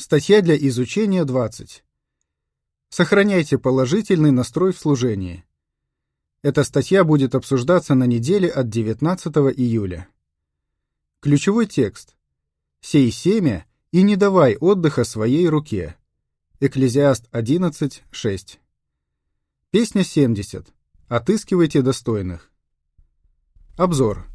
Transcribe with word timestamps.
Статья 0.00 0.40
для 0.40 0.56
изучения 0.56 1.26
20. 1.26 1.84
Сохраняйте 2.88 3.58
положительный 3.58 4.30
настрой 4.30 4.72
в 4.72 4.78
служении. 4.78 5.44
Эта 6.40 6.64
статья 6.64 7.04
будет 7.04 7.34
обсуждаться 7.34 7.94
на 7.94 8.04
неделе 8.04 8.48
от 8.48 8.70
19 8.70 9.26
июля. 9.58 10.08
Ключевой 11.20 11.66
текст. 11.66 12.16
«Сей 12.80 13.10
семя 13.12 13.66
и 13.92 14.00
не 14.00 14.16
давай 14.16 14.56
отдыха 14.56 15.04
своей 15.04 15.46
руке». 15.50 15.96
Экклезиаст 16.60 17.28
11.6. 17.32 18.58
Песня 19.70 20.02
70. 20.02 20.72
Отыскивайте 21.08 21.82
достойных. 21.82 22.50
Обзор. 23.76 24.26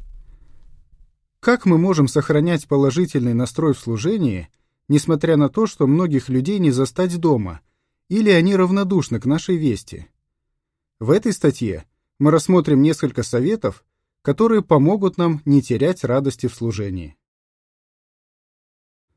Как 1.40 1.66
мы 1.66 1.76
можем 1.76 2.06
сохранять 2.06 2.68
положительный 2.68 3.34
настрой 3.34 3.74
в 3.74 3.80
служении, 3.80 4.48
несмотря 4.88 5.36
на 5.36 5.48
то, 5.48 5.66
что 5.66 5.86
многих 5.86 6.28
людей 6.28 6.58
не 6.58 6.70
застать 6.70 7.18
дома, 7.18 7.60
или 8.08 8.30
они 8.30 8.54
равнодушны 8.54 9.20
к 9.20 9.26
нашей 9.26 9.56
вести? 9.56 10.08
В 10.98 11.10
этой 11.10 11.32
статье 11.32 11.86
мы 12.18 12.30
рассмотрим 12.30 12.80
несколько 12.80 13.22
советов, 13.22 13.84
которые 14.22 14.62
помогут 14.62 15.18
нам 15.18 15.42
не 15.44 15.62
терять 15.62 16.04
радости 16.04 16.46
в 16.46 16.54
служении. 16.54 17.16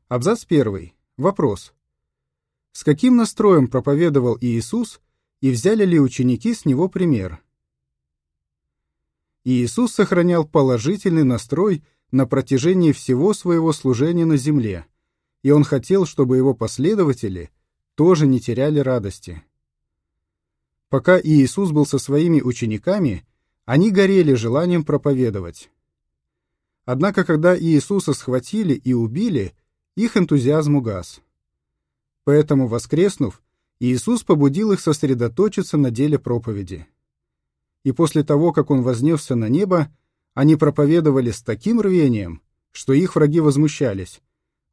Абзац 0.08 0.44
1. 0.48 0.92
Вопрос. 1.16 1.72
С 2.72 2.84
каким 2.84 3.16
настроем 3.16 3.68
проповедовал 3.68 4.38
Иисус 4.40 5.00
и 5.40 5.50
взяли 5.50 5.84
ли 5.84 6.00
ученики 6.00 6.54
с 6.54 6.64
него 6.64 6.88
пример? 6.88 7.42
Иисус 9.44 9.92
сохранял 9.92 10.46
положительный 10.46 11.24
настрой 11.24 11.82
на 12.10 12.26
протяжении 12.26 12.92
всего 12.92 13.32
своего 13.34 13.72
служения 13.72 14.26
на 14.26 14.36
земле, 14.36 14.86
и 15.42 15.50
он 15.50 15.64
хотел, 15.64 16.06
чтобы 16.06 16.36
его 16.36 16.54
последователи 16.54 17.50
тоже 17.94 18.26
не 18.26 18.40
теряли 18.40 18.78
радости. 18.80 19.42
Пока 20.88 21.20
Иисус 21.20 21.70
был 21.70 21.86
со 21.86 21.98
своими 21.98 22.40
учениками, 22.40 23.26
они 23.64 23.90
горели 23.90 24.34
желанием 24.34 24.84
проповедовать. 24.84 25.70
Однако, 26.84 27.24
когда 27.24 27.58
Иисуса 27.58 28.12
схватили 28.12 28.74
и 28.74 28.92
убили, 28.92 29.54
их 29.94 30.16
энтузиазм 30.16 30.76
угас. 30.76 31.20
Поэтому, 32.24 32.66
воскреснув, 32.66 33.42
Иисус 33.78 34.24
побудил 34.24 34.72
их 34.72 34.80
сосредоточиться 34.80 35.76
на 35.76 35.90
деле 35.90 36.18
проповеди. 36.18 36.86
И 37.84 37.92
после 37.92 38.24
того, 38.24 38.52
как 38.52 38.70
Он 38.70 38.82
вознесся 38.82 39.36
на 39.36 39.48
небо, 39.48 39.94
они 40.34 40.56
проповедовали 40.56 41.30
с 41.30 41.42
таким 41.42 41.80
рвением, 41.80 42.42
что 42.72 42.92
их 42.92 43.14
враги 43.14 43.40
возмущались. 43.40 44.20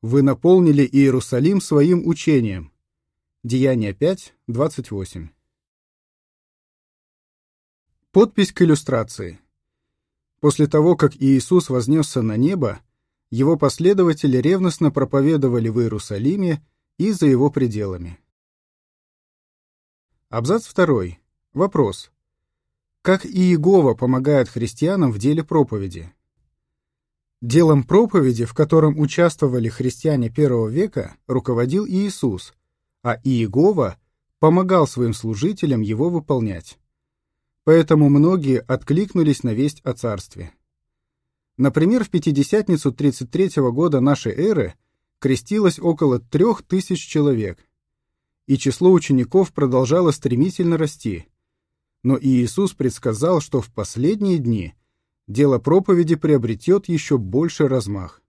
«Вы 0.01 0.21
наполнили 0.21 0.85
Иерусалим 0.85 1.61
своим 1.61 2.07
учением». 2.07 2.71
Деяние 3.43 3.93
5, 3.93 4.33
28. 4.47 5.29
Подпись 8.11 8.51
к 8.51 8.61
иллюстрации. 8.61 9.39
После 10.39 10.67
того, 10.67 10.95
как 10.95 11.15
Иисус 11.15 11.69
вознесся 11.69 12.21
на 12.21 12.37
небо, 12.37 12.79
его 13.29 13.57
последователи 13.57 14.37
ревностно 14.37 14.91
проповедовали 14.91 15.69
в 15.69 15.79
Иерусалиме 15.79 16.65
и 16.97 17.11
за 17.11 17.27
его 17.27 17.49
пределами. 17.49 18.19
Абзац 20.29 20.71
2. 20.73 21.17
Вопрос. 21.53 22.11
Как 23.01 23.25
Иегова 23.25 23.93
помогает 23.93 24.49
христианам 24.49 25.11
в 25.11 25.19
деле 25.19 25.43
проповеди? 25.43 26.13
Делом 27.41 27.83
проповеди, 27.83 28.45
в 28.45 28.53
котором 28.53 28.99
участвовали 28.99 29.69
христиане 29.69 30.29
первого 30.29 30.69
века, 30.69 31.15
руководил 31.27 31.85
Иисус, 31.85 32.53
а 33.03 33.17
Иегова 33.23 33.97
помогал 34.39 34.87
своим 34.87 35.13
служителям 35.13 35.81
его 35.81 36.09
выполнять 36.09 36.77
поэтому 37.67 38.07
многие 38.07 38.59
откликнулись 38.61 39.43
на 39.43 39.53
весть 39.53 39.81
о 39.81 39.91
царстве. 39.91 40.53
Например, 41.57 42.05
в 42.05 42.09
Пятидесятницу 42.09 42.93
33 42.93 43.61
года 43.73 43.99
нашей 43.99 44.31
эры 44.31 44.75
крестилось 45.19 45.77
около 45.77 46.21
трех 46.21 46.63
тысяч 46.63 47.05
человек, 47.05 47.59
и 48.45 48.57
число 48.57 48.93
учеников 48.93 49.51
продолжало 49.51 50.11
стремительно 50.11 50.77
расти. 50.77 51.27
Но 52.03 52.17
Иисус 52.17 52.71
предсказал, 52.71 53.41
что 53.41 53.59
в 53.59 53.69
последние 53.69 54.37
дни 54.37 54.73
дело 55.27 55.59
проповеди 55.59 56.15
приобретет 56.15 56.87
еще 56.87 57.17
больше 57.17 57.67
размах. 57.67 58.21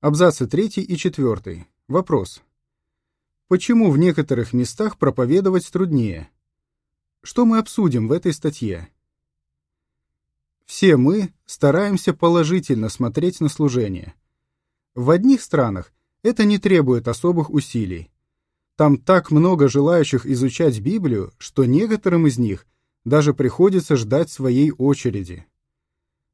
Абзацы 0.00 0.46
3 0.46 0.68
и 0.76 0.96
4. 0.96 1.66
Вопрос. 1.88 2.42
Почему 3.48 3.90
в 3.90 3.98
некоторых 3.98 4.52
местах 4.52 4.98
проповедовать 4.98 5.70
труднее? 5.70 6.30
Что 7.22 7.44
мы 7.44 7.58
обсудим 7.58 8.08
в 8.08 8.12
этой 8.12 8.32
статье? 8.32 8.88
Все 10.66 10.96
мы 10.96 11.32
стараемся 11.44 12.14
положительно 12.14 12.88
смотреть 12.88 13.40
на 13.40 13.48
служение. 13.48 14.14
В 14.94 15.10
одних 15.10 15.42
странах 15.42 15.92
это 16.22 16.44
не 16.44 16.58
требует 16.58 17.08
особых 17.08 17.50
усилий. 17.50 18.10
Там 18.76 18.96
так 18.96 19.30
много 19.30 19.68
желающих 19.68 20.26
изучать 20.26 20.80
Библию, 20.80 21.32
что 21.38 21.64
некоторым 21.64 22.26
из 22.26 22.38
них 22.38 22.66
даже 23.04 23.34
приходится 23.34 23.96
ждать 23.96 24.30
своей 24.30 24.70
очереди. 24.72 25.46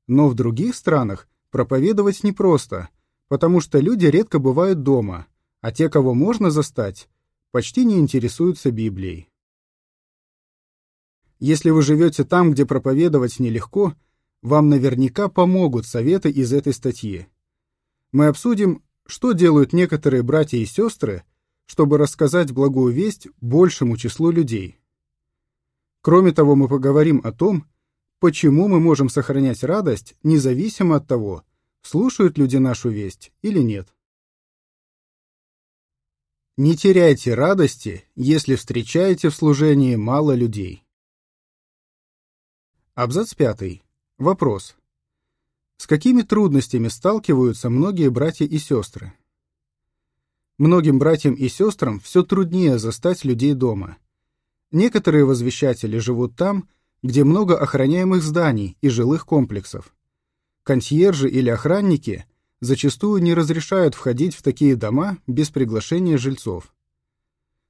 Но 0.06 0.28
в 0.28 0.34
других 0.34 0.74
странах 0.74 1.28
проповедовать 1.50 2.22
непросто, 2.22 2.88
потому 3.28 3.60
что 3.60 3.78
люди 3.78 4.06
редко 4.06 4.38
бывают 4.38 4.82
дома, 4.82 5.26
а 5.60 5.72
те, 5.72 5.88
кого 5.88 6.14
можно 6.14 6.50
застать, 6.50 7.08
почти 7.50 7.84
не 7.84 7.98
интересуются 7.98 8.70
Библией. 8.70 9.28
Если 11.38 11.70
вы 11.70 11.82
живете 11.82 12.24
там, 12.24 12.52
где 12.52 12.66
проповедовать 12.66 13.38
нелегко, 13.38 13.94
вам 14.42 14.68
наверняка 14.68 15.28
помогут 15.28 15.86
советы 15.86 16.30
из 16.30 16.52
этой 16.52 16.72
статьи. 16.72 17.26
Мы 18.12 18.26
обсудим, 18.26 18.82
что 19.06 19.32
делают 19.32 19.72
некоторые 19.72 20.22
братья 20.22 20.58
и 20.58 20.66
сестры, 20.66 21.24
чтобы 21.66 21.98
рассказать 21.98 22.52
благую 22.52 22.92
весть 22.92 23.28
большему 23.40 23.96
числу 23.96 24.30
людей. 24.30 24.79
Кроме 26.02 26.32
того, 26.32 26.56
мы 26.56 26.68
поговорим 26.68 27.20
о 27.24 27.32
том, 27.32 27.66
почему 28.20 28.68
мы 28.68 28.80
можем 28.80 29.08
сохранять 29.08 29.62
радость, 29.62 30.16
независимо 30.22 30.96
от 30.96 31.06
того, 31.06 31.44
слушают 31.82 32.38
люди 32.38 32.56
нашу 32.56 32.88
весть 32.88 33.32
или 33.42 33.60
нет. 33.60 33.88
Не 36.56 36.76
теряйте 36.76 37.34
радости, 37.34 38.04
если 38.16 38.54
встречаете 38.54 39.30
в 39.30 39.34
служении 39.34 39.96
мало 39.96 40.34
людей. 40.34 40.84
Абзац 42.94 43.34
5. 43.34 43.82
Вопрос. 44.18 44.76
С 45.78 45.86
какими 45.86 46.20
трудностями 46.20 46.88
сталкиваются 46.88 47.70
многие 47.70 48.10
братья 48.10 48.44
и 48.44 48.58
сестры? 48.58 49.14
Многим 50.58 50.98
братьям 50.98 51.32
и 51.32 51.48
сестрам 51.48 52.00
все 52.00 52.22
труднее 52.22 52.78
застать 52.78 53.24
людей 53.24 53.54
дома. 53.54 53.96
Некоторые 54.72 55.24
возвещатели 55.24 55.98
живут 55.98 56.36
там, 56.36 56.68
где 57.02 57.24
много 57.24 57.58
охраняемых 57.58 58.22
зданий 58.22 58.76
и 58.80 58.88
жилых 58.88 59.26
комплексов. 59.26 59.94
Консьержи 60.62 61.28
или 61.28 61.48
охранники 61.48 62.26
зачастую 62.60 63.22
не 63.22 63.34
разрешают 63.34 63.94
входить 63.94 64.34
в 64.34 64.42
такие 64.42 64.76
дома 64.76 65.18
без 65.26 65.50
приглашения 65.50 66.18
жильцов. 66.18 66.74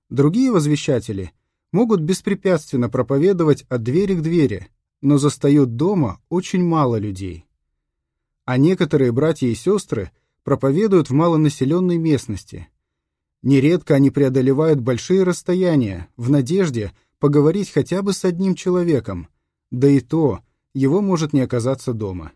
Другие 0.09 0.51
возвещатели 0.51 1.33
могут 1.73 2.01
беспрепятственно 2.01 2.89
проповедовать 2.89 3.65
от 3.69 3.83
двери 3.83 4.15
к 4.15 4.23
двери– 4.23 4.69
но 5.01 5.19
застает 5.19 5.77
дома 5.77 6.21
очень 6.29 6.63
мало 6.63 6.97
людей. 6.97 7.47
А 8.45 8.59
некоторые 8.59 9.13
братья 9.13 9.47
и 9.47 9.55
сестры 9.55 10.11
проповедуют 10.45 11.11
в 11.11 11.13
малонаселенной 11.13 11.99
местности. 11.99 12.69
Нередко 13.43 13.95
они 13.95 14.11
преодолевают 14.11 14.81
большие 14.81 15.23
расстояния 15.23 16.09
в 16.17 16.31
надежде 16.31 16.93
поговорить 17.19 17.71
хотя 17.71 18.03
бы 18.03 18.13
с 18.13 18.25
одним 18.25 18.55
человеком, 18.55 19.29
да 19.71 19.89
и 19.89 20.01
то 20.01 20.41
его 20.75 21.01
может 21.01 21.33
не 21.33 21.41
оказаться 21.41 21.93
дома. 21.93 22.33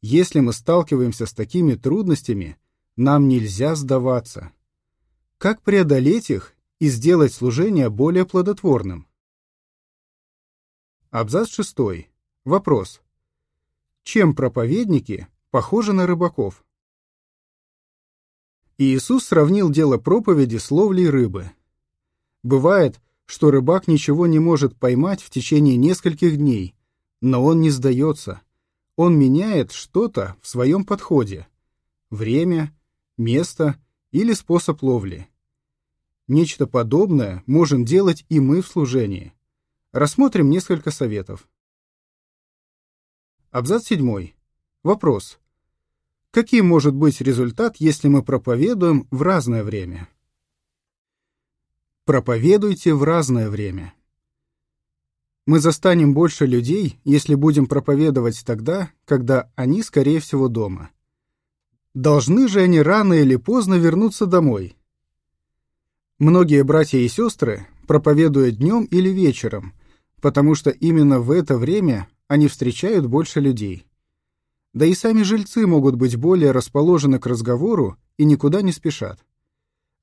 Если 0.00 0.40
мы 0.40 0.52
сталкиваемся 0.52 1.26
с 1.26 1.32
такими 1.32 1.74
трудностями, 1.74 2.56
нам 2.96 3.28
нельзя 3.28 3.74
сдаваться. 3.74 4.52
Как 5.38 5.62
преодолеть 5.62 6.30
их 6.30 6.54
и 6.78 6.88
сделать 6.88 7.32
служение 7.32 7.88
более 7.88 8.26
плодотворным? 8.26 9.06
Абзац 11.10 11.50
6. 11.50 11.76
Вопрос. 12.44 13.02
Чем 14.02 14.34
проповедники 14.34 15.28
похожи 15.50 15.92
на 15.92 16.06
рыбаков? 16.06 16.64
Иисус 18.84 19.26
сравнил 19.26 19.70
дело 19.70 19.96
проповеди 19.96 20.56
с 20.56 20.72
ловлей 20.72 21.08
рыбы. 21.08 21.52
Бывает, 22.42 23.00
что 23.26 23.52
рыбак 23.52 23.86
ничего 23.86 24.26
не 24.26 24.40
может 24.40 24.76
поймать 24.76 25.22
в 25.22 25.30
течение 25.30 25.76
нескольких 25.76 26.36
дней, 26.36 26.74
но 27.20 27.44
он 27.44 27.60
не 27.60 27.70
сдается. 27.70 28.40
Он 28.96 29.16
меняет 29.16 29.70
что-то 29.70 30.34
в 30.42 30.48
своем 30.48 30.84
подходе. 30.84 31.46
Время, 32.10 32.76
место 33.16 33.76
или 34.10 34.32
способ 34.32 34.82
ловли. 34.82 35.28
Нечто 36.26 36.66
подобное 36.66 37.44
можем 37.46 37.84
делать 37.84 38.26
и 38.30 38.40
мы 38.40 38.62
в 38.62 38.66
служении. 38.66 39.32
Рассмотрим 39.92 40.50
несколько 40.50 40.90
советов. 40.90 41.48
Абзац 43.52 43.86
7. 43.86 44.32
Вопрос. 44.82 45.38
Каким 46.32 46.66
может 46.66 46.94
быть 46.94 47.20
результат, 47.20 47.76
если 47.78 48.08
мы 48.08 48.22
проповедуем 48.22 49.06
в 49.10 49.20
разное 49.20 49.62
время? 49.62 50.08
Проповедуйте 52.06 52.94
в 52.94 53.04
разное 53.04 53.50
время. 53.50 53.92
Мы 55.46 55.60
застанем 55.60 56.14
больше 56.14 56.46
людей, 56.46 56.98
если 57.04 57.34
будем 57.34 57.66
проповедовать 57.66 58.44
тогда, 58.46 58.90
когда 59.04 59.52
они, 59.56 59.82
скорее 59.82 60.20
всего, 60.20 60.48
дома. 60.48 60.88
Должны 61.92 62.48
же 62.48 62.62
они 62.62 62.80
рано 62.80 63.12
или 63.12 63.36
поздно 63.36 63.74
вернуться 63.74 64.24
домой. 64.24 64.74
Многие 66.18 66.64
братья 66.64 66.96
и 66.96 67.08
сестры 67.08 67.66
проповедуют 67.86 68.56
днем 68.56 68.84
или 68.84 69.10
вечером, 69.10 69.74
потому 70.22 70.54
что 70.54 70.70
именно 70.70 71.20
в 71.20 71.30
это 71.30 71.58
время 71.58 72.08
они 72.26 72.48
встречают 72.48 73.04
больше 73.04 73.40
людей. 73.40 73.84
Да 74.72 74.86
и 74.86 74.94
сами 74.94 75.22
жильцы 75.22 75.66
могут 75.66 75.96
быть 75.96 76.16
более 76.16 76.50
расположены 76.52 77.18
к 77.18 77.26
разговору 77.26 77.98
и 78.16 78.24
никуда 78.24 78.62
не 78.62 78.72
спешат. 78.72 79.24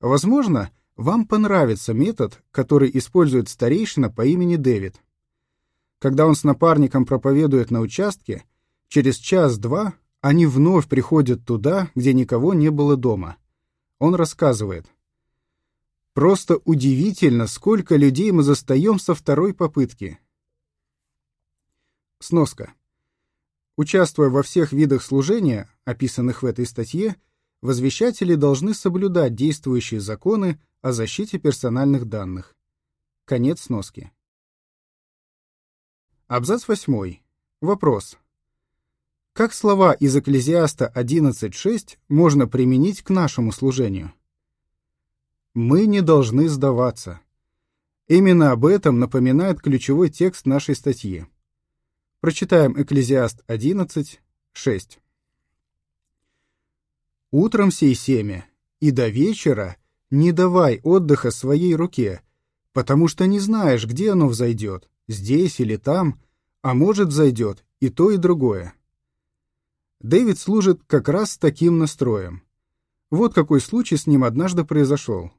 Возможно, 0.00 0.70
вам 0.96 1.26
понравится 1.26 1.92
метод, 1.92 2.42
который 2.52 2.90
использует 2.94 3.48
старейшина 3.48 4.10
по 4.10 4.24
имени 4.24 4.56
Дэвид. 4.56 5.00
Когда 5.98 6.26
он 6.26 6.34
с 6.34 6.44
напарником 6.44 7.04
проповедует 7.04 7.70
на 7.70 7.80
участке, 7.80 8.44
через 8.88 9.16
час-два 9.16 9.94
они 10.20 10.46
вновь 10.46 10.88
приходят 10.88 11.44
туда, 11.44 11.90
где 11.94 12.12
никого 12.12 12.54
не 12.54 12.70
было 12.70 12.96
дома. 12.96 13.36
Он 13.98 14.14
рассказывает. 14.14 14.86
«Просто 16.12 16.58
удивительно, 16.64 17.46
сколько 17.46 17.96
людей 17.96 18.30
мы 18.32 18.42
застаем 18.42 18.98
со 18.98 19.14
второй 19.14 19.54
попытки». 19.54 20.18
Сноска. 22.18 22.74
Участвуя 23.80 24.28
во 24.28 24.42
всех 24.42 24.72
видах 24.72 25.02
служения, 25.02 25.66
описанных 25.86 26.42
в 26.42 26.46
этой 26.46 26.66
статье, 26.66 27.16
возвещатели 27.62 28.34
должны 28.34 28.74
соблюдать 28.74 29.34
действующие 29.34 30.00
законы 30.00 30.60
о 30.82 30.92
защите 30.92 31.38
персональных 31.38 32.04
данных. 32.04 32.54
Конец 33.24 33.62
сноски. 33.62 34.12
Абзац 36.26 36.68
8. 36.68 37.20
Вопрос. 37.62 38.18
Как 39.32 39.54
слова 39.54 39.94
из 39.94 40.14
Экклезиаста 40.14 40.92
11.6 40.94 41.96
можно 42.08 42.46
применить 42.46 43.00
к 43.00 43.08
нашему 43.08 43.50
служению? 43.50 44.12
Мы 45.54 45.86
не 45.86 46.02
должны 46.02 46.50
сдаваться. 46.50 47.22
Именно 48.08 48.50
об 48.50 48.66
этом 48.66 48.98
напоминает 48.98 49.62
ключевой 49.62 50.10
текст 50.10 50.44
нашей 50.44 50.74
статьи. 50.74 51.24
Прочитаем 52.20 52.78
Экклезиаст 52.78 53.42
11, 53.46 54.20
6. 54.52 54.98
«Утром 57.30 57.70
сей 57.70 57.94
семя, 57.94 58.44
и 58.78 58.90
до 58.90 59.08
вечера 59.08 59.78
не 60.10 60.30
давай 60.30 60.80
отдыха 60.82 61.30
своей 61.30 61.74
руке, 61.74 62.20
потому 62.74 63.08
что 63.08 63.26
не 63.26 63.40
знаешь, 63.40 63.86
где 63.86 64.12
оно 64.12 64.28
взойдет, 64.28 64.90
здесь 65.08 65.60
или 65.60 65.76
там, 65.76 66.20
а 66.60 66.74
может 66.74 67.08
взойдет 67.08 67.64
и 67.80 67.88
то, 67.88 68.10
и 68.10 68.18
другое». 68.18 68.74
Дэвид 70.00 70.38
служит 70.38 70.82
как 70.86 71.08
раз 71.08 71.32
с 71.32 71.38
таким 71.38 71.78
настроем. 71.78 72.42
Вот 73.08 73.32
какой 73.32 73.62
случай 73.62 73.96
с 73.96 74.06
ним 74.06 74.24
однажды 74.24 74.64
произошел. 74.64 75.30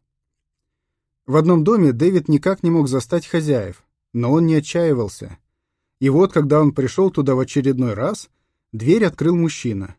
В 1.27 1.35
одном 1.35 1.63
доме 1.63 1.93
Дэвид 1.93 2.27
никак 2.27 2.63
не 2.63 2.71
мог 2.71 2.87
застать 2.87 3.27
хозяев, 3.27 3.83
но 4.13 4.31
он 4.31 4.47
не 4.47 4.55
отчаивался— 4.55 5.37
и 6.01 6.09
вот, 6.09 6.33
когда 6.33 6.59
он 6.59 6.73
пришел 6.73 7.11
туда 7.11 7.35
в 7.35 7.39
очередной 7.39 7.93
раз, 7.93 8.31
дверь 8.71 9.05
открыл 9.05 9.35
мужчина. 9.35 9.95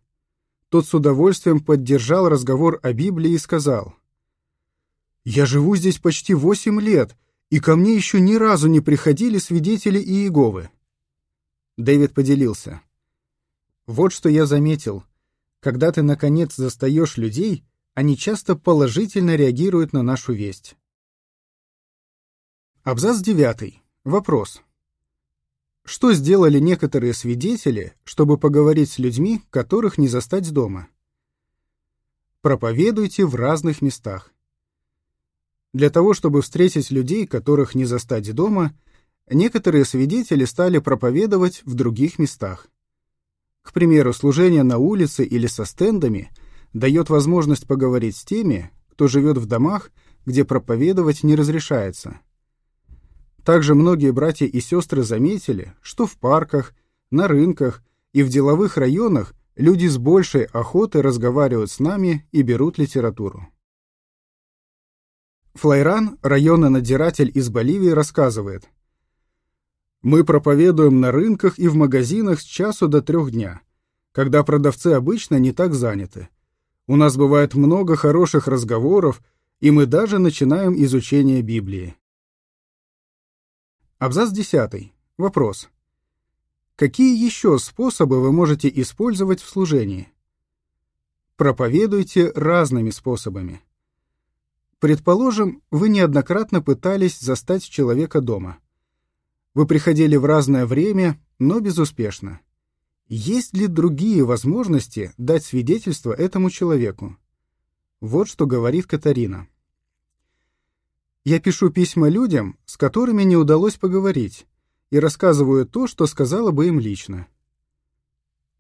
Тот 0.69 0.85
с 0.85 0.93
удовольствием 0.95 1.61
поддержал 1.61 2.29
разговор 2.29 2.81
о 2.83 2.93
Библии 2.93 3.31
и 3.31 3.39
сказал, 3.39 3.95
«Я 5.25 5.47
живу 5.47 5.77
здесь 5.77 5.99
почти 5.99 6.35
восемь 6.35 6.81
лет, 6.81 7.17
и 7.51 7.61
ко 7.61 7.77
мне 7.77 7.95
еще 7.95 8.21
ни 8.21 8.35
разу 8.35 8.67
не 8.67 8.81
приходили 8.81 9.39
свидетели 9.39 10.01
Иеговы». 10.01 10.71
Дэвид 11.77 12.15
поделился. 12.15 12.83
«Вот 13.87 14.13
что 14.13 14.29
я 14.29 14.45
заметил. 14.45 15.05
Когда 15.61 15.93
ты, 15.93 16.03
наконец, 16.03 16.57
застаешь 16.57 17.17
людей, 17.17 17.65
они 17.95 18.17
часто 18.17 18.57
положительно 18.57 19.37
реагируют 19.37 19.93
на 19.93 20.03
нашу 20.03 20.33
весть». 20.33 20.75
Абзац 22.83 23.21
девятый. 23.21 23.81
Вопрос. 24.03 24.63
Что 25.85 26.13
сделали 26.13 26.61
некоторые 26.61 27.13
свидетели, 27.13 27.95
чтобы 28.05 28.39
поговорить 28.39 28.91
с 28.91 28.99
людьми, 28.99 29.43
которых 29.51 29.99
не 29.99 30.07
застать 30.07 30.51
дома? 30.53 30.87
Проповедуйте 32.41 33.27
в 33.27 33.35
разных 33.35 33.83
местах. 33.83 34.33
Для 35.73 35.91
того, 35.91 36.15
чтобы 36.15 36.43
встретить 36.43 36.91
людей, 36.91 37.27
которых 37.27 37.75
не 37.75 37.85
застать 37.85 38.33
дома, 38.33 38.79
некоторые 39.29 39.85
свидетели 39.85 40.45
стали 40.45 40.79
проповедовать 40.79 41.63
в 41.65 41.75
других 41.75 42.19
местах. 42.19 42.69
К 43.63 43.73
примеру, 43.73 44.13
служение 44.13 44.63
на 44.63 44.79
улице 44.79 45.25
или 45.25 45.47
со 45.47 45.65
стендами 45.65 46.31
дает 46.73 47.11
возможность 47.11 47.67
поговорить 47.67 48.17
с 48.17 48.25
теми, 48.25 48.71
кто 48.91 49.09
живет 49.09 49.37
в 49.37 49.47
домах, 49.47 49.91
где 50.27 50.45
проповедовать 50.45 51.25
не 51.25 51.35
разрешается– 51.35 52.21
также 53.45 53.75
многие 53.75 54.13
братья 54.13 54.47
и 54.47 54.61
сестры 54.61 55.03
заметили, 55.03 55.75
что 55.83 56.07
в 56.07 56.17
парках, 56.17 56.75
на 57.11 57.29
рынках 57.29 57.83
и 58.13 58.23
в 58.23 58.29
деловых 58.29 58.77
районах 58.77 59.35
люди 59.57 59.87
с 59.87 59.99
большей 59.99 60.45
охотой 60.45 61.01
разговаривают 61.01 61.71
с 61.71 61.81
нами 61.81 62.27
и 62.33 62.43
берут 62.43 62.79
литературу. 62.79 63.49
Флайран, 65.55 66.19
районный 66.23 66.71
надзиратель 66.71 67.31
из 67.35 67.51
Боливии, 67.51 67.91
рассказывает. 67.91 68.69
«Мы 70.01 70.25
проповедуем 70.25 71.01
на 71.01 71.13
рынках 71.13 71.59
и 71.59 71.69
в 71.69 71.75
магазинах 71.75 72.41
с 72.41 72.45
часу 72.45 72.89
до 72.89 73.03
трех 73.03 73.31
дня, 73.31 73.61
когда 74.13 74.43
продавцы 74.45 74.89
обычно 74.89 75.37
не 75.37 75.53
так 75.53 75.75
заняты. 75.75 76.29
У 76.87 76.97
нас 76.97 77.17
бывает 77.17 77.55
много 77.55 77.97
хороших 77.97 78.49
разговоров, 78.49 79.23
и 79.61 79.71
мы 79.71 79.87
даже 79.87 80.19
начинаем 80.19 80.75
изучение 80.83 81.43
Библии. 81.43 81.97
Абзац 84.03 84.33
10. 84.33 84.93
Вопрос. 85.17 85.69
Какие 86.75 87.25
еще 87.25 87.57
способы 87.61 88.21
вы 88.21 88.33
можете 88.33 88.69
использовать 88.69 89.41
в 89.41 89.49
служении? 89.49 90.09
Проповедуйте 91.37 92.33
разными 92.33 92.91
способами. 92.91 93.61
Предположим, 94.81 95.63
вы 95.71 95.89
неоднократно 95.89 96.61
пытались 96.61 97.21
застать 97.21 97.63
человека 97.63 98.21
дома. 98.21 98.59
Вы 99.55 99.69
приходили 99.69 100.17
в 100.17 100.25
разное 100.25 100.67
время, 100.67 101.21
но 101.39 101.61
безуспешно. 101.61 102.41
Есть 103.07 103.57
ли 103.57 103.69
другие 103.69 104.25
возможности 104.25 105.13
дать 105.17 105.45
свидетельство 105.45 106.13
этому 106.13 106.51
человеку? 106.51 107.17
Вот 108.01 108.29
что 108.29 108.47
говорит 108.47 108.87
Катарина. 108.87 109.47
Я 111.25 111.39
пишу 111.39 111.71
письма 111.71 112.09
людям, 112.09 112.59
с 112.67 112.77
которыми 112.77 113.23
не 113.23 113.37
удалось 113.37 113.77
поговорить, 113.77 114.47
и 114.91 114.99
рассказываю 114.99 115.67
то, 115.67 115.87
что 115.87 116.07
сказала 116.07 116.51
бы 116.51 116.67
им 116.67 116.81
лично. 116.81 117.29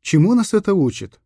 Чему 0.00 0.34
нас 0.34 0.54
это 0.54 0.72
учит? 0.72 1.20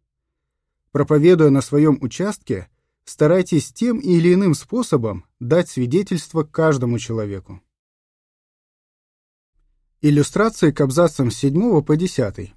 Проповедуя 0.93 1.51
на 1.51 1.61
своем 1.61 1.99
участке, 2.01 2.71
старайтесь 3.05 3.71
тем 3.71 3.99
или 3.99 4.33
иным 4.33 4.55
способом 4.55 5.27
дать 5.39 5.69
свидетельство 5.69 6.43
каждому 6.43 6.99
человеку. 6.99 7.61
Иллюстрации 10.01 10.71
к 10.71 10.81
абзацам 10.81 11.31
с 11.31 11.37
7 11.37 11.83
по 11.83 11.97
10. 11.97 12.55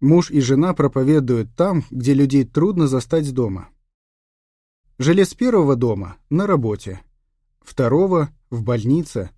Муж 0.00 0.30
и 0.30 0.40
жена 0.40 0.72
проповедуют 0.72 1.54
там, 1.54 1.84
где 1.90 2.14
людей 2.14 2.44
трудно 2.44 2.86
застать 2.88 3.30
дома. 3.32 3.68
Жилец 4.96 5.34
первого 5.34 5.76
дома– 5.76 6.16
на 6.30 6.46
работе– 6.46 7.02
второго— 7.64 8.30
в 8.50 8.62
больнице, 8.62 9.30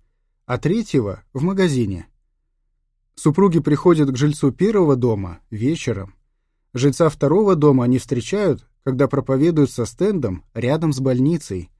а 0.45 0.57
третьего— 0.57 1.23
в 1.33 1.41
магазине. 1.41 2.07
Супруги 3.15 3.59
приходят 3.59 4.11
к 4.11 4.15
жильцу 4.15 4.51
первого 4.51 4.95
дома 4.95 5.39
вечером. 5.49 6.13
Жильца 6.73 7.09
второго 7.09 7.55
дома 7.55 7.85
они 7.85 7.97
встречают, 7.97 8.67
когда 8.83 9.07
проповедуют 9.07 9.71
со 9.71 9.85
стендом 9.85 10.43
рядом 10.53 10.93
с 10.93 10.99
больницей. 10.99 11.71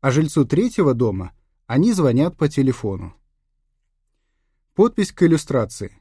А 0.00 0.12
жильцу 0.12 0.44
третьего 0.44 0.94
дома 0.94 1.32
они 1.66 1.92
звонят 1.92 2.36
по 2.36 2.48
телефону. 2.48 3.14
Подпись 4.74 5.12
к 5.12 5.22
иллюстрации. 5.24 5.92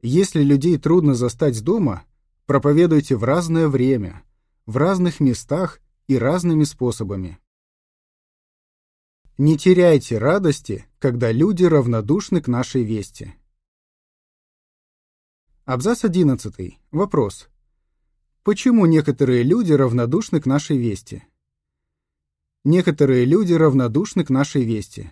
Если 0.00 0.42
людей 0.42 0.78
трудно 0.78 1.14
застать 1.14 1.62
дома, 1.62 2.04
проповедуйте 2.46 3.16
в 3.16 3.24
разное 3.24 3.68
время, 3.68 4.22
в 4.66 4.76
разных 4.76 5.20
местах 5.20 5.80
и 6.06 6.16
разными 6.16 6.64
способами. 6.64 7.38
Не 9.44 9.58
теряйте 9.58 10.18
радости, 10.18 10.86
когда 11.00 11.32
люди 11.32 11.64
равнодушны 11.64 12.40
к 12.40 12.46
нашей 12.46 12.84
вести. 12.84 13.34
Абзац 15.64 16.04
11. 16.04 16.78
Вопрос. 16.92 17.48
Почему 18.44 18.86
некоторые 18.86 19.42
люди 19.42 19.72
равнодушны 19.72 20.40
к 20.40 20.46
нашей 20.46 20.78
вести? 20.78 21.24
Некоторые 22.62 23.24
люди 23.24 23.52
равнодушны 23.52 24.24
к 24.24 24.30
нашей 24.30 24.62
вести. 24.62 25.10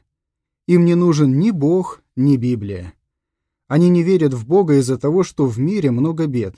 Им 0.68 0.84
не 0.84 0.94
нужен 0.94 1.36
ни 1.36 1.50
Бог, 1.50 2.00
ни 2.14 2.36
Библия. 2.36 2.94
Они 3.66 3.88
не 3.88 4.04
верят 4.04 4.32
в 4.32 4.46
Бога 4.46 4.74
из-за 4.76 4.96
того, 4.96 5.24
что 5.24 5.48
в 5.48 5.58
мире 5.58 5.90
много 5.90 6.28
бед. 6.28 6.54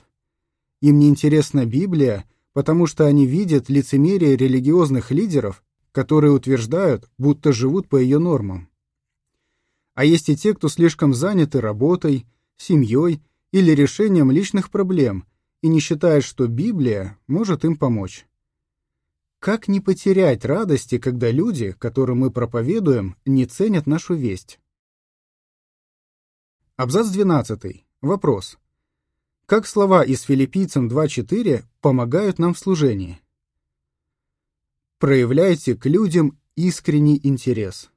Им 0.81 0.99
не 0.99 1.09
интересна 1.09 1.65
Библия, 1.65 2.29
потому 2.51 2.85
что 2.85 3.07
они 3.07 3.25
видят 3.25 3.67
лицемерие 3.67 4.37
религиозных 4.37 5.09
лидеров, 5.09 5.63
которые 5.93 6.33
утверждают, 6.33 7.09
будто 7.17 7.53
живут 7.53 7.87
по 7.87 7.95
ее 7.95 8.19
нормам. 8.19 8.67
А 9.93 10.03
есть 10.03 10.27
и 10.27 10.35
те, 10.35 10.53
кто 10.53 10.67
слишком 10.67 11.13
заняты 11.13 11.61
работой, 11.61 12.25
семьей 12.57 13.21
или 13.51 13.71
решением 13.71 14.31
личных 14.31 14.71
проблем 14.71 15.25
и 15.61 15.67
не 15.69 15.79
считает, 15.79 16.25
что 16.25 16.47
Библия 16.47 17.17
может 17.27 17.63
им 17.63 17.77
помочь. 17.77 18.25
Как 19.39 19.67
не 19.67 19.79
потерять 19.79 20.45
радости, 20.45 20.97
когда 20.97 21.29
люди, 21.29 21.73
которым 21.77 22.19
мы 22.19 22.31
проповедуем, 22.31 23.15
не 23.25 23.45
ценят 23.45 23.85
нашу 23.85 24.15
весть? 24.15 24.59
Абзац 26.75 27.09
12. 27.09 27.85
Вопрос. 28.01 28.57
Как 29.45 29.67
слова 29.67 30.03
из 30.03 30.21
Филиппийцам 30.21 30.87
2.4 30.87 31.65
помогают 31.81 32.39
нам 32.39 32.55
в 32.55 32.59
служении? 32.59 33.22
Проявляйте 35.03 35.75
к 35.75 35.85
людям 35.85 36.39
искренний 36.55 37.19
интерес. 37.21 37.91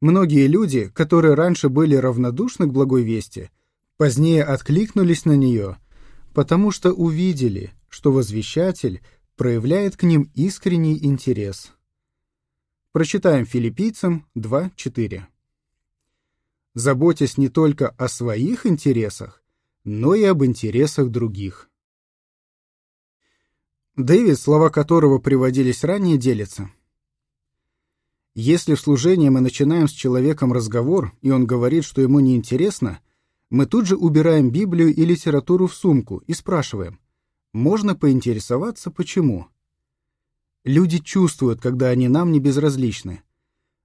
Многие 0.00 0.48
люди, 0.48 0.88
которые 0.88 1.34
раньше 1.34 1.68
были 1.68 1.94
равнодушны 1.94 2.66
к 2.66 2.72
благой 2.72 3.04
вести, 3.04 3.52
позднее 3.98 4.42
откликнулись 4.42 5.26
на 5.26 5.36
нее, 5.36 5.78
потому 6.34 6.72
что 6.72 6.92
увидели, 6.92 7.70
что 7.88 8.10
возвещатель 8.10 9.00
проявляет 9.36 9.96
к 9.96 10.02
ним 10.02 10.28
искренний 10.34 10.98
интерес. 10.98 11.70
Прочитаем 12.90 13.46
филиппийцам 13.46 14.26
2.4. 14.34 15.22
Заботясь 16.74 17.38
не 17.38 17.48
только 17.48 17.90
о 17.90 18.08
своих 18.08 18.66
интересах, 18.66 19.40
но 19.84 20.16
и 20.16 20.24
об 20.24 20.44
интересах 20.44 21.10
других. 21.10 21.70
Дэвид, 23.96 24.38
слова 24.38 24.70
которого 24.70 25.18
приводились 25.18 25.84
ранее, 25.84 26.16
делится. 26.16 26.70
Если 28.34 28.74
в 28.74 28.80
служении 28.80 29.28
мы 29.28 29.40
начинаем 29.40 29.86
с 29.86 29.92
человеком 29.92 30.50
разговор, 30.50 31.12
и 31.20 31.30
он 31.30 31.44
говорит, 31.44 31.84
что 31.84 32.00
ему 32.00 32.20
неинтересно, 32.20 33.00
мы 33.50 33.66
тут 33.66 33.86
же 33.86 33.96
убираем 33.96 34.50
Библию 34.50 34.94
и 34.94 35.04
литературу 35.04 35.66
в 35.66 35.74
сумку 35.74 36.22
и 36.26 36.32
спрашиваем, 36.32 37.00
можно 37.52 37.94
поинтересоваться, 37.94 38.90
почему. 38.90 39.48
Люди 40.64 40.96
чувствуют, 40.96 41.60
когда 41.60 41.88
они 41.88 42.08
нам 42.08 42.32
не 42.32 42.40
безразличны. 42.40 43.22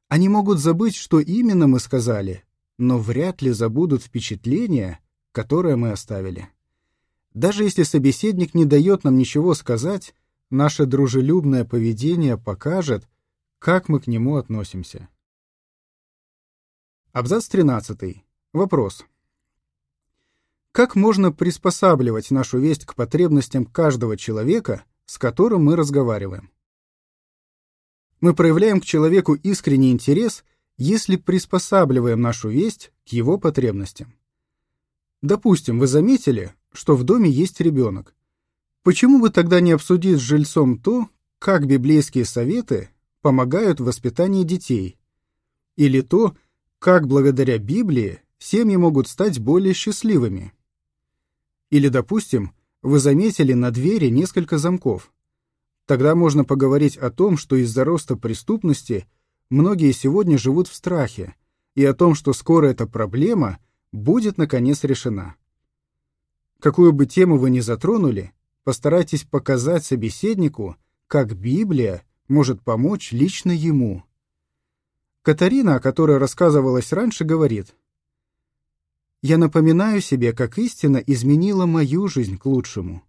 Они 0.07 0.29
могут 0.29 0.59
забыть, 0.59 0.95
что 0.95 1.19
именно 1.19 1.67
мы 1.67 1.81
сказали, 1.81 2.45
но 2.77 2.97
вряд 2.97 3.41
ли 3.41 3.51
забудут 3.51 4.03
впечатление, 4.03 4.99
которое 5.33 5.75
мы 5.75 5.91
оставили. 5.91 6.47
Даже 7.37 7.65
если 7.65 7.83
собеседник 7.83 8.55
не 8.55 8.65
дает 8.65 9.03
нам 9.03 9.15
ничего 9.15 9.53
сказать, 9.53 10.15
наше 10.49 10.87
дружелюбное 10.87 11.65
поведение 11.65 12.35
покажет, 12.35 13.07
как 13.59 13.89
мы 13.89 13.99
к 13.99 14.07
нему 14.07 14.37
относимся. 14.37 15.07
Абзац 17.11 17.47
13. 17.47 18.25
Вопрос. 18.53 19.05
Как 20.71 20.95
можно 20.95 21.31
приспосабливать 21.31 22.31
нашу 22.31 22.57
весть 22.57 22.85
к 22.85 22.95
потребностям 22.95 23.65
каждого 23.65 24.17
человека, 24.17 24.83
с 25.05 25.19
которым 25.19 25.65
мы 25.65 25.75
разговариваем? 25.75 26.49
Мы 28.19 28.33
проявляем 28.33 28.81
к 28.81 28.85
человеку 28.85 29.35
искренний 29.35 29.91
интерес, 29.91 30.43
если 30.77 31.17
приспосабливаем 31.17 32.19
нашу 32.19 32.49
весть 32.49 32.91
к 33.07 33.09
его 33.09 33.37
потребностям. 33.37 34.15
Допустим, 35.21 35.77
вы 35.77 35.85
заметили, 35.85 36.55
что 36.73 36.95
в 36.95 37.03
доме 37.03 37.29
есть 37.29 37.61
ребенок. 37.61 38.15
Почему 38.83 39.19
бы 39.19 39.29
тогда 39.29 39.59
не 39.59 39.71
обсудить 39.71 40.17
с 40.17 40.21
жильцом 40.21 40.79
то, 40.79 41.09
как 41.39 41.67
библейские 41.67 42.25
советы 42.25 42.89
помогают 43.21 43.79
в 43.79 43.85
воспитании 43.85 44.43
детей? 44.43 44.97
Или 45.75 46.01
то, 46.01 46.35
как 46.79 47.07
благодаря 47.07 47.57
Библии 47.57 48.21
семьи 48.39 48.75
могут 48.75 49.07
стать 49.07 49.39
более 49.39 49.73
счастливыми? 49.73 50.53
Или, 51.69 51.89
допустим, 51.89 52.53
вы 52.81 52.99
заметили 52.99 53.53
на 53.53 53.71
двери 53.71 54.07
несколько 54.07 54.57
замков. 54.57 55.11
Тогда 55.85 56.15
можно 56.15 56.43
поговорить 56.43 56.97
о 56.97 57.11
том, 57.11 57.37
что 57.37 57.55
из-за 57.55 57.83
роста 57.83 58.15
преступности 58.15 59.07
многие 59.49 59.91
сегодня 59.91 60.37
живут 60.37 60.67
в 60.67 60.75
страхе, 60.75 61.35
и 61.75 61.85
о 61.85 61.93
том, 61.93 62.15
что 62.15 62.33
скоро 62.33 62.67
эта 62.67 62.87
проблема 62.87 63.59
будет 63.91 64.37
наконец 64.37 64.83
решена. 64.83 65.35
Какую 66.59 66.93
бы 66.93 67.05
тему 67.05 67.37
вы 67.37 67.49
ни 67.49 67.59
затронули, 67.59 68.33
постарайтесь 68.63 69.23
показать 69.23 69.85
собеседнику, 69.85 70.75
как 71.07 71.35
Библия 71.35 72.03
может 72.27 72.61
помочь 72.61 73.11
лично 73.11 73.51
ему. 73.51 74.03
Катарина, 75.21 75.75
о 75.75 75.79
которой 75.79 76.17
рассказывалось 76.17 76.91
раньше, 76.91 77.23
говорит– 77.23 77.75
я 79.21 79.37
напоминаю 79.37 79.99
себе, 79.99 80.31
как 80.31 80.57
истина 80.59 80.97
изменила 80.97 81.65
мою 81.65 82.07
жизнь 82.07 82.37
к 82.37 82.45
лучшему. 82.45 83.03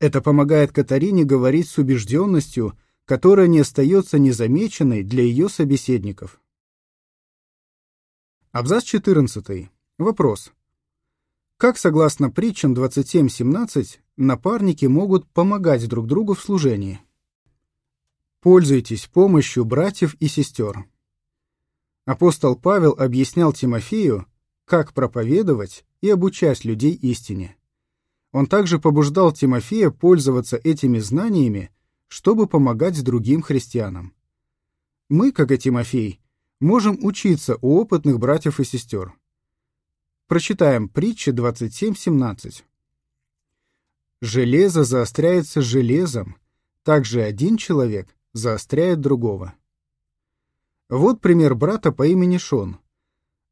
Это 0.00 0.20
помогает 0.20 0.72
Катарине 0.72 1.24
говорить 1.24 1.68
с 1.68 1.78
убежденностью, 1.78 2.76
которая 3.04 3.46
не 3.46 3.60
остается 3.60 4.18
незамеченной 4.18 5.04
для 5.04 5.22
ее 5.22 5.48
собеседников. 5.48 6.40
Абзац 8.50 8.82
14. 8.82 9.70
Вопрос. 9.98 10.52
Как, 11.56 11.78
согласно 11.78 12.30
притчам 12.30 12.74
27.17, 12.74 13.98
напарники 14.16 14.86
могут 14.86 15.28
помогать 15.28 15.88
друг 15.88 16.06
другу 16.06 16.34
в 16.34 16.42
служении? 16.42 17.00
Пользуйтесь 18.40 19.06
помощью 19.06 19.64
братьев 19.64 20.14
и 20.14 20.26
сестер. 20.26 20.84
Апостол 22.04 22.56
Павел 22.56 22.92
объяснял 22.98 23.52
Тимофею, 23.52 24.26
как 24.64 24.92
проповедовать 24.92 25.84
и 26.00 26.10
обучать 26.10 26.64
людей 26.64 26.94
истине. 26.94 27.56
Он 28.32 28.46
также 28.46 28.80
побуждал 28.80 29.32
Тимофея 29.32 29.90
пользоваться 29.90 30.56
этими 30.56 30.98
знаниями, 30.98 31.70
чтобы 32.08 32.46
помогать 32.46 33.02
другим 33.04 33.42
христианам. 33.42 34.14
Мы, 35.08 35.30
как 35.30 35.52
и 35.52 35.58
Тимофей, 35.58 36.20
можем 36.58 36.98
учиться 37.04 37.58
у 37.60 37.78
опытных 37.78 38.18
братьев 38.18 38.58
и 38.58 38.64
сестер. 38.64 39.14
Прочитаем 40.32 40.88
притчи 40.88 41.28
27.17. 41.28 42.62
Железо 44.22 44.82
заостряется 44.82 45.60
железом, 45.60 46.38
также 46.84 47.20
один 47.20 47.58
человек 47.58 48.08
заостряет 48.32 49.02
другого. 49.02 49.52
Вот 50.88 51.20
пример 51.20 51.54
брата 51.54 51.92
по 51.92 52.06
имени 52.06 52.38
Шон. 52.38 52.78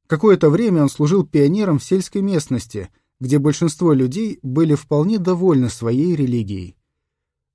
Какое-то 0.07 0.49
время 0.49 0.81
он 0.81 0.89
служил 0.89 1.27
пионером 1.27 1.79
в 1.79 1.85
сельской 1.85 2.23
местности, 2.23 2.89
где 3.21 3.39
большинство 3.39 3.93
людей 3.93 4.39
были 4.41 4.75
вполне 4.75 5.19
довольны 5.19 5.69
своей 5.69 6.17
религией. 6.17 6.79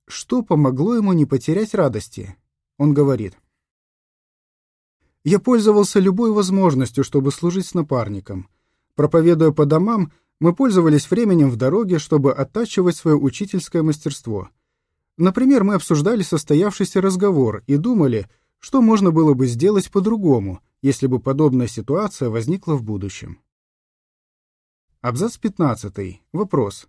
Что 0.06 0.42
помогло 0.42 0.94
ему 0.94 1.12
не 1.14 1.26
потерять 1.26 1.74
радости? 1.74 2.36
Он 2.78 2.94
говорит. 2.94 3.36
«Я 5.24 5.40
пользовался 5.40 5.98
любой 5.98 6.30
возможностью, 6.30 7.02
чтобы 7.02 7.32
служить 7.32 7.66
с 7.66 7.74
напарником. 7.74 8.48
Проповедуя 8.96 9.52
по 9.52 9.66
домам, 9.66 10.10
мы 10.40 10.54
пользовались 10.54 11.08
временем 11.10 11.50
в 11.50 11.56
дороге, 11.56 11.98
чтобы 11.98 12.32
оттачивать 12.32 12.96
свое 12.96 13.16
учительское 13.16 13.82
мастерство. 13.82 14.48
Например, 15.18 15.64
мы 15.64 15.74
обсуждали 15.74 16.22
состоявшийся 16.22 17.00
разговор 17.00 17.62
и 17.66 17.76
думали, 17.76 18.28
что 18.58 18.82
можно 18.82 19.12
было 19.12 19.34
бы 19.34 19.46
сделать 19.46 19.90
по-другому, 19.90 20.60
если 20.82 21.06
бы 21.06 21.20
подобная 21.20 21.68
ситуация 21.68 22.30
возникла 22.30 22.74
в 22.74 22.82
будущем. 22.82 23.40
Абзац 25.02 25.36
15. 25.36 26.22
Вопрос. 26.32 26.88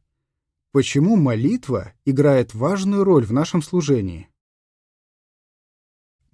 Почему 0.71 1.17
молитва 1.17 1.93
играет 2.05 2.53
важную 2.53 3.03
роль 3.03 3.25
в 3.25 3.33
нашем 3.33 3.61
служении? 3.61 4.29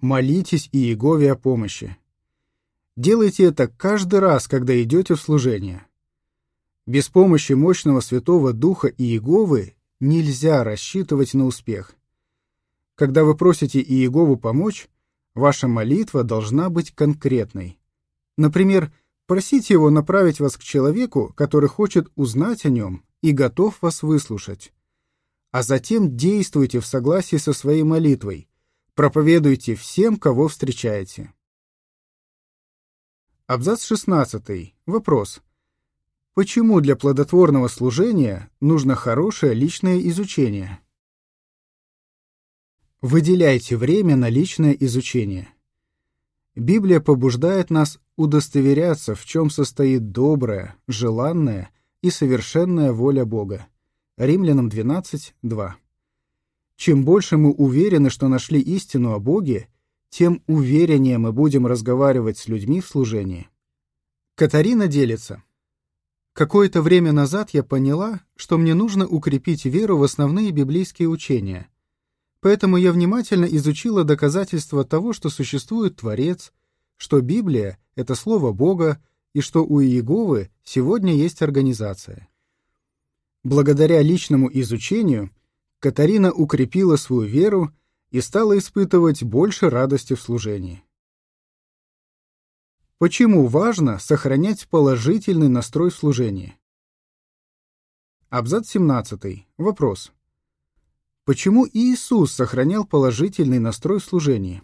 Молитесь 0.00 0.68
Иегове 0.72 1.32
о 1.32 1.36
помощи. 1.36 1.96
Делайте 2.96 3.44
это 3.44 3.66
каждый 3.66 4.20
раз, 4.20 4.46
когда 4.46 4.80
идете 4.80 5.14
в 5.14 5.20
служение. 5.20 5.84
Без 6.86 7.08
помощи 7.08 7.52
мощного 7.54 8.00
Святого 8.00 8.52
Духа 8.52 8.86
Иеговы 8.86 9.74
нельзя 9.98 10.62
рассчитывать 10.62 11.34
на 11.34 11.46
успех. 11.46 11.94
Когда 12.94 13.24
вы 13.24 13.36
просите 13.36 13.80
Иегову 13.80 14.36
помочь, 14.36 14.88
ваша 15.34 15.66
молитва 15.66 16.22
должна 16.22 16.70
быть 16.70 16.92
конкретной. 16.92 17.80
Например, 18.36 18.92
просите 19.26 19.74
его 19.74 19.90
направить 19.90 20.38
вас 20.38 20.56
к 20.56 20.62
человеку, 20.62 21.32
который 21.36 21.68
хочет 21.68 22.08
узнать 22.14 22.64
о 22.64 22.68
нем 22.68 23.02
и 23.22 23.32
готов 23.32 23.82
вас 23.82 24.04
выслушать. 24.04 24.72
А 25.50 25.64
затем 25.64 26.16
действуйте 26.16 26.78
в 26.78 26.86
согласии 26.86 27.36
со 27.36 27.52
своей 27.52 27.82
молитвой, 27.82 28.48
проповедуйте 28.94 29.74
всем, 29.74 30.16
кого 30.16 30.46
встречаете. 30.46 31.32
Абзац 33.46 33.84
16. 33.84 34.74
Вопрос. 34.86 35.42
Почему 36.32 36.80
для 36.80 36.96
плодотворного 36.96 37.68
служения 37.68 38.50
нужно 38.62 38.94
хорошее 38.94 39.52
личное 39.52 40.00
изучение? 40.08 40.80
Выделяйте 43.02 43.76
время 43.76 44.16
на 44.16 44.30
личное 44.30 44.72
изучение. 44.72 45.50
Библия 46.54 47.00
побуждает 47.00 47.68
нас 47.68 48.00
удостоверяться, 48.16 49.14
в 49.14 49.26
чем 49.26 49.50
состоит 49.50 50.10
добрая, 50.10 50.76
желанная 50.86 51.68
и 52.00 52.08
совершенная 52.08 52.92
воля 52.92 53.26
Бога. 53.26 53.66
Римлянам 54.16 54.70
12, 54.70 55.34
2. 55.42 55.76
Чем 56.76 57.04
больше 57.04 57.36
мы 57.36 57.52
уверены, 57.52 58.08
что 58.08 58.28
нашли 58.28 58.58
истину 58.58 59.12
о 59.12 59.18
Боге, 59.18 59.68
тем 60.16 60.44
увереннее 60.46 61.18
мы 61.18 61.32
будем 61.32 61.66
разговаривать 61.66 62.38
с 62.38 62.46
людьми 62.46 62.80
в 62.80 62.86
служении. 62.86 63.48
Катарина 64.36 64.86
делится. 64.86 65.42
Какое-то 66.34 66.82
время 66.82 67.10
назад 67.10 67.50
я 67.50 67.64
поняла, 67.64 68.20
что 68.36 68.56
мне 68.56 68.74
нужно 68.74 69.08
укрепить 69.08 69.64
веру 69.64 69.98
в 69.98 70.04
основные 70.04 70.52
библейские 70.52 71.08
учения. 71.08 71.68
Поэтому 72.38 72.76
я 72.76 72.92
внимательно 72.92 73.44
изучила 73.46 74.04
доказательства 74.04 74.84
того, 74.84 75.14
что 75.14 75.30
существует 75.30 75.96
Творец, 75.96 76.52
что 76.96 77.20
Библия— 77.20 77.80
это 77.96 78.14
Слово 78.14 78.52
Бога, 78.52 79.02
и 79.32 79.40
что 79.40 79.64
у 79.64 79.82
Иеговы 79.82 80.48
сегодня 80.62 81.12
есть 81.12 81.42
организация. 81.42 82.28
Благодаря 83.42 84.00
личному 84.00 84.48
изучению 84.52 85.32
Катарина 85.80 86.30
укрепила 86.30 86.94
свою 86.94 87.22
веру 87.22 87.72
и 88.14 88.20
стала 88.20 88.56
испытывать 88.56 89.24
больше 89.24 89.68
радости 89.68 90.14
в 90.14 90.22
служении. 90.22 90.84
Почему 92.98 93.48
важно 93.48 93.98
сохранять 93.98 94.68
положительный 94.68 95.48
настрой 95.48 95.90
в 95.90 95.96
служении? 95.96 96.56
Абзац 98.28 98.68
17. 98.68 99.48
Вопрос. 99.58 100.12
Почему 101.24 101.66
Иисус 101.66 102.30
сохранял 102.32 102.86
положительный 102.86 103.58
настрой 103.58 103.98
в 103.98 104.04
служении? 104.04 104.62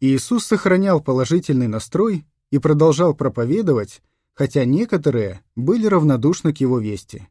Иисус 0.00 0.46
сохранял 0.46 1.02
положительный 1.02 1.68
настрой 1.68 2.24
и 2.48 2.58
продолжал 2.58 3.14
проповедовать, 3.14 4.00
хотя 4.32 4.64
некоторые 4.64 5.44
были 5.56 5.84
равнодушны 5.84 6.54
к 6.54 6.56
его 6.56 6.78
вести. 6.78 7.28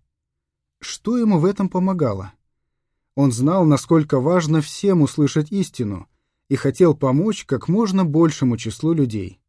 Что 0.79 1.17
ему 1.17 1.39
в 1.39 1.46
этом 1.46 1.67
помогало? 1.67 2.34
Он 3.17 3.31
знал, 3.31 3.65
насколько 3.65 4.19
важно 4.19 4.62
всем 4.62 5.01
услышать 5.01 5.51
истину, 5.51 6.07
и 6.50 6.55
хотел 6.55 6.95
помочь 6.95 7.45
как 7.45 7.67
можно 7.67 8.05
большему 8.05 8.57
числу 8.57 8.93
людей. 8.93 9.39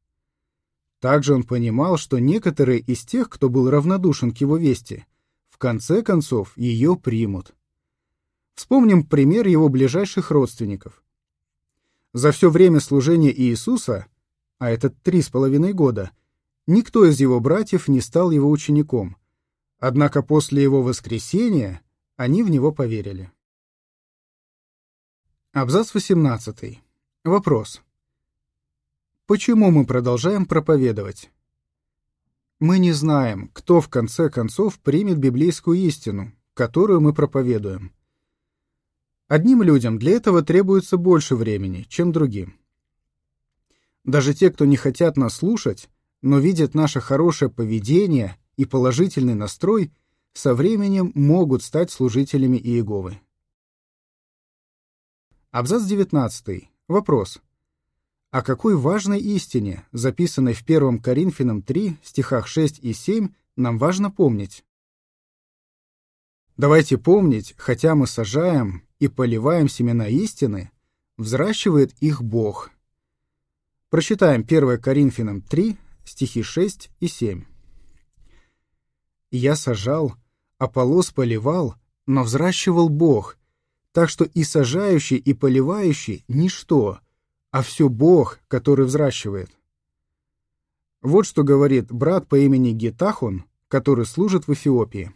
Также 1.01 1.35
он 1.35 1.43
понимал, 1.43 1.99
что 1.99 2.19
некоторые 2.19 2.81
из 2.81 3.05
тех, 3.05 3.29
кто 3.29 3.51
был 3.51 3.69
равнодушен 3.69 4.33
к 4.33 4.39
его 4.39 4.57
вести, 4.57 5.05
в 5.51 5.59
конце 5.59 6.03
концов 6.03 6.57
ее 6.57 6.97
примут. 6.97 7.55
Вспомним 8.55 9.05
пример 9.05 9.47
его 9.47 9.69
ближайших 9.69 10.31
родственников. 10.31 11.05
За 12.15 12.33
все 12.33 12.49
время 12.49 12.81
служения 12.81 13.39
Иисуса, 13.39 14.07
а 14.57 14.71
это 14.71 14.89
три 14.89 15.21
с 15.21 15.29
половиной 15.29 15.75
года, 15.75 16.11
никто 16.67 17.05
из 17.05 17.21
его 17.21 17.39
братьев 17.39 17.87
не 17.87 18.01
стал 18.01 18.31
его 18.31 18.49
учеником, 18.49 19.19
однако 19.79 20.23
после 20.23 20.63
его 20.63 20.83
воскресения 20.83 21.83
они 22.17 22.43
в 22.43 22.49
него 22.49 22.73
поверили. 22.73 23.31
Абзац 25.61 25.93
18. 25.93 26.79
Вопрос. 27.25 27.83
Почему 29.27 29.73
мы 29.73 29.85
продолжаем 29.85 30.47
проповедовать? 30.47 31.33
Мы 32.61 32.79
не 32.79 32.93
знаем, 32.93 33.51
кто 33.53 33.81
в 33.81 33.89
конце 33.89 34.31
концов 34.31 34.79
примет 34.79 35.19
библейскую 35.19 35.77
истину, 35.79 36.33
которую 36.55 37.01
мы 37.01 37.13
проповедуем. 37.13 37.93
Одним 39.27 39.65
людям 39.65 39.99
для 39.99 40.13
этого 40.13 40.43
требуется 40.43 40.97
больше 40.97 41.35
времени, 41.35 41.87
чем 41.89 42.13
другим. 42.13 42.55
Даже 44.05 44.35
те, 44.35 44.53
кто 44.53 44.65
не 44.65 44.77
хотят 44.77 45.17
нас 45.17 45.35
слушать, 45.35 45.89
но 46.23 46.39
видят 46.39 46.75
наше 46.75 47.01
хорошее 47.01 47.51
поведение 47.51 48.37
и 48.57 48.65
положительный 48.65 49.35
настрой, 49.35 49.91
со 50.35 50.55
временем 50.55 51.11
могут 51.17 51.65
стать 51.65 51.91
служителями 51.91 52.59
Иеговы. 52.59 53.19
Абзац 55.51 55.85
19. 55.85 56.69
Вопрос 56.89 57.41
о 58.31 58.43
какой 58.43 58.77
важной 58.77 59.19
истине, 59.19 59.87
записанной 59.93 60.53
в 60.53 60.63
1 60.63 60.99
Коринфянам 60.99 61.63
3, 61.63 61.97
стихах 62.03 62.47
6 62.47 62.81
и 62.81 62.93
7, 62.93 63.31
нам 63.57 63.79
важно 63.79 64.11
помнить. 64.11 64.63
Давайте 66.59 66.99
помнить, 66.99 67.55
хотя 67.57 67.95
мы 67.95 68.07
сажаем 68.07 68.83
и 68.99 69.09
поливаем 69.09 69.71
семена 69.71 70.09
истины, 70.09 70.71
взращивает 71.17 71.95
их 72.03 72.23
Бог. 72.23 72.71
Прочитаем 73.89 74.43
1 74.43 74.79
Коринфянам 74.79 75.41
3, 75.41 75.79
стихи 76.05 76.43
6 76.43 76.91
и 77.01 77.09
7. 77.09 77.47
«Я 79.31 79.57
сажал, 79.57 80.15
Аполлос 80.59 81.11
поливал, 81.11 81.75
но 82.05 82.23
взращивал 82.23 82.91
Бог, 82.91 83.38
так 83.99 84.11
что 84.11 84.25
и 84.25 84.45
сажающий, 84.45 85.17
и 85.17 85.35
поливающий— 85.35 86.25
ничто, 86.29 87.01
а 87.51 87.63
все 87.63 87.89
Бог, 87.89 88.39
который 88.47 88.87
взращивает. 88.87 89.51
Вот 91.03 91.27
что 91.27 91.43
говорит 91.43 91.91
брат 91.91 92.29
по 92.29 92.39
имени 92.39 92.71
Гетахон, 92.71 93.43
который 93.67 94.07
служит 94.07 94.47
в 94.47 94.53
Эфиопии. 94.53 95.13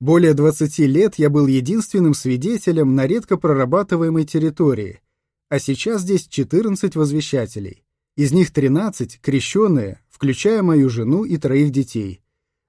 Более 0.00 0.32
20 0.32 0.78
лет 0.86 1.16
я 1.16 1.28
был 1.28 1.48
единственным 1.48 2.14
свидетелем 2.14 2.94
на 2.94 3.06
редко 3.06 3.36
прорабатываемой 3.36 4.24
территории, 4.24 5.02
а 5.50 5.58
сейчас 5.58 6.00
здесь 6.00 6.26
14 6.26 6.96
возвещателей. 6.96 7.84
Из 8.16 8.32
них 8.32 8.54
13 8.54 9.20
крещенные, 9.20 10.00
включая 10.08 10.62
мою 10.62 10.88
жену 10.88 11.24
и 11.24 11.36
троих 11.36 11.72
детей, 11.72 12.22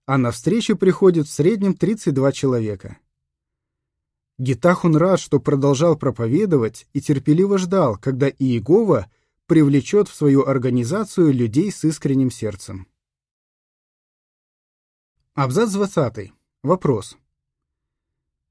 а 0.05 0.17
на 0.17 0.31
встречу 0.31 0.75
приходит 0.75 1.27
в 1.27 1.31
среднем 1.31 1.75
32 1.75 2.33
человека. 2.33 2.97
Гитахун 4.39 4.95
рад, 4.95 5.19
что 5.19 5.41
продолжал 5.41 5.97
проповедовать 5.97 6.87
и 6.93 7.01
терпеливо 7.01 7.57
ждал, 7.57 7.97
когда 7.97 8.29
Иегова 8.29 9.11
привлечет 9.47 10.07
в 10.07 10.15
свою 10.15 10.45
организацию 10.45 11.33
людей 11.33 11.69
с 11.69 11.83
искренним 11.83 12.31
сердцем. 12.31 12.87
Абзац 15.33 15.73
20. 15.73 16.31
Вопрос. 16.63 17.17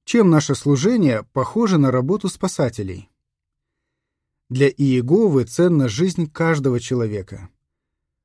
Чем 0.04 0.28
наше 0.28 0.54
служение 0.54 1.22
похоже 1.32 1.78
на 1.78 1.90
работу 1.90 2.28
спасателей? 2.28 3.10
Для 4.50 4.68
Иеговы 4.68 5.44
ценна 5.44 5.88
жизнь 5.88 6.30
каждого 6.30 6.80
человека. 6.80 7.48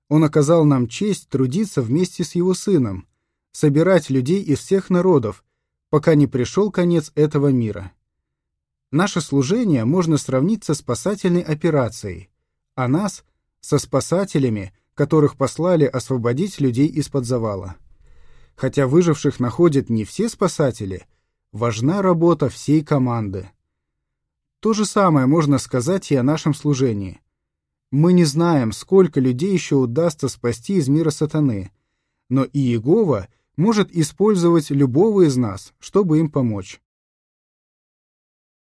Он 0.10 0.26
оказал 0.26 0.66
нам 0.66 0.90
честь 0.90 1.30
трудиться 1.30 1.82
вместе 1.82 2.26
с 2.26 2.36
его 2.36 2.54
сыном, 2.56 3.08
собирать 3.54 4.10
людей 4.10 4.42
из 4.42 4.60
всех 4.60 4.90
народов, 4.90 5.43
пока 5.94 6.16
не 6.16 6.26
пришел 6.26 6.72
конец 6.72 7.12
этого 7.14 7.50
мира. 7.50 7.92
Наше 8.90 9.22
служение 9.22 9.86
можно 9.86 10.18
сравнить 10.18 10.64
со 10.64 10.74
спасательной 10.74 11.44
операцией, 11.44 12.32
а 12.74 12.88
нас— 12.88 13.24
со 13.62 13.78
спасателями, 13.78 14.74
которых 14.96 15.38
послали 15.38 15.86
освободить 15.86 16.60
людей 16.60 16.88
из-под 16.88 17.26
завала. 17.26 17.76
Хотя 18.56 18.88
выживших 18.88 19.40
находят 19.40 19.92
не 19.92 20.04
все 20.04 20.30
спасатели, 20.30 21.06
важна 21.52 22.02
работа 22.02 22.50
всей 22.50 22.84
команды. 22.84 23.52
То 24.62 24.74
же 24.74 24.86
самое 24.86 25.28
можно 25.28 25.60
сказать 25.60 26.12
и 26.12 26.16
о 26.16 26.24
нашем 26.24 26.56
служении. 26.56 27.22
Мы 27.92 28.14
не 28.14 28.26
знаем, 28.26 28.72
сколько 28.72 29.20
людей 29.20 29.54
еще 29.54 29.76
удастся 29.76 30.28
спасти 30.28 30.78
из 30.78 30.88
мира 30.88 31.12
сатаны, 31.12 31.70
но 32.30 32.46
Иегова— 32.46 33.28
может 33.56 33.92
использовать 33.96 34.70
любого 34.70 35.28
из 35.28 35.38
нас, 35.38 35.74
чтобы 35.80 36.20
им 36.20 36.30
помочь. 36.30 36.82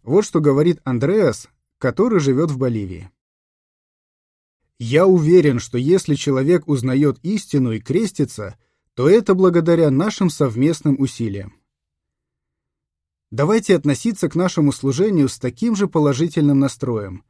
Вот 0.03 0.25
что 0.25 0.41
говорит 0.41 0.81
Андреас, 0.85 1.49
который 1.79 2.21
живет 2.21 2.51
в 2.51 2.59
Боливии. 2.59 3.11
«Я 4.79 5.07
уверен, 5.07 5.59
что 5.59 5.77
если 5.77 6.15
человек 6.15 6.69
узнает 6.69 7.19
истину 7.23 7.73
и 7.73 7.81
крестится, 7.81 8.57
то 8.95 9.09
это 9.09 9.35
благодаря 9.35 9.91
нашим 9.91 10.31
совместным 10.31 11.01
усилиям. 11.01 11.55
Давайте 13.31 13.77
относиться 13.77 14.29
к 14.29 14.35
нашему 14.35 14.73
служению 14.73 15.29
с 15.29 15.39
таким 15.39 15.77
же 15.77 15.87
положительным 15.87 16.59
настроем. 16.59 17.25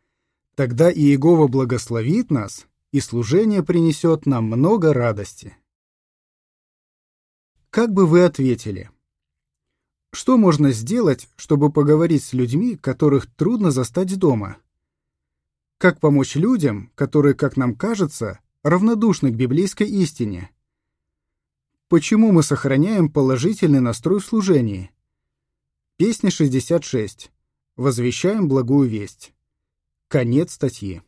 Тогда 0.55 0.91
и 0.91 1.01
Иегова 1.01 1.49
благословит 1.49 2.31
нас, 2.31 2.67
и 2.93 3.01
служение 3.01 3.63
принесет 3.63 4.25
нам 4.25 4.45
много 4.45 4.93
радости. 4.93 5.57
Как 7.79 7.93
бы 7.93 8.09
вы 8.09 8.25
ответили? 8.25 8.91
Что 10.11 10.37
можно 10.37 10.73
сделать, 10.73 11.29
чтобы 11.37 11.71
поговорить 11.71 12.25
с 12.25 12.33
людьми, 12.33 12.75
которых 12.75 13.33
трудно 13.33 13.71
застать 13.71 14.19
дома? 14.19 14.57
Как 15.79 16.01
помочь 16.01 16.35
людям, 16.35 16.91
которые, 16.97 17.37
как 17.37 17.57
нам 17.57 17.77
кажется, 17.77 18.41
равнодушны 18.65 19.31
к 19.31 19.37
библейской 19.37 19.87
истине? 19.87 20.51
Почему 21.87 22.33
мы 22.33 22.43
сохраняем 22.43 23.13
положительный 23.13 23.79
настрой 23.79 24.19
в 24.19 24.27
служении? 24.27 24.91
Песня 25.99 26.33
66. 26.33 27.31
Возвещаем 27.77 28.49
благую 28.49 28.89
весть. 28.91 29.33
Конец 30.09 30.55
статьи. 30.55 31.01